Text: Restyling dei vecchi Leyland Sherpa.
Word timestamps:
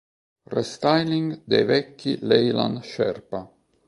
Restyling 0.53 1.27
dei 1.49 1.63
vecchi 1.67 2.13
Leyland 2.27 2.79
Sherpa. 2.91 3.41